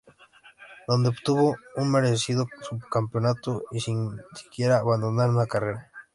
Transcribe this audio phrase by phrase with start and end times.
[0.87, 5.91] Donde obtuvo un merecido subcampeonato y sin siquiera abandonar una carrera.